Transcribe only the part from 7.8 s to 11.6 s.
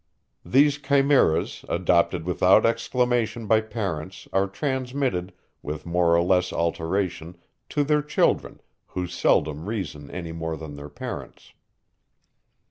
their children, who seldom reason any more than their parents.